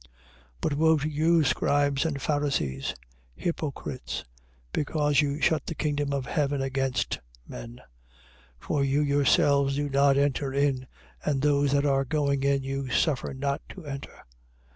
23:13. 0.01 0.09
But 0.61 0.73
woe 0.73 0.97
to 0.97 1.07
you, 1.07 1.43
scribes 1.43 2.05
and 2.05 2.19
Pharisees, 2.19 2.95
hypocrites, 3.35 4.25
because 4.73 5.21
you 5.21 5.39
shut 5.39 5.67
the 5.67 5.75
kingdom 5.75 6.11
of 6.11 6.25
heaven 6.25 6.59
against 6.59 7.19
men: 7.47 7.81
for 8.57 8.83
you 8.83 9.01
yourselves 9.03 9.75
do 9.75 9.89
not 9.89 10.17
enter 10.17 10.51
in 10.51 10.87
and 11.23 11.39
those 11.43 11.71
that 11.73 11.85
are 11.85 12.03
going 12.03 12.41
in, 12.41 12.63
you 12.63 12.89
suffer 12.89 13.31
not 13.35 13.61
to 13.69 13.85
enter. 13.85 14.25